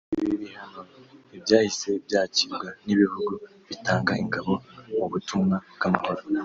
[0.23, 0.79] Ibi bihano
[1.27, 3.33] ntibyahise byakirwa n’ibihugu
[3.67, 4.53] bitanga ingabo
[4.97, 6.21] mu butumwa bw’amahoro